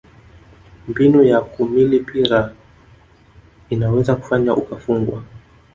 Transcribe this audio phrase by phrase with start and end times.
[0.87, 2.55] mbinu ya kumili pira
[3.69, 5.23] inaweza kufanya ukafungwa